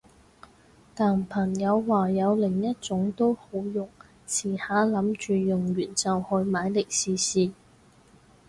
[0.95, 3.87] 但朋友話有另一種都好用，
[4.27, 7.53] 遲下諗住用完就去買嚟試試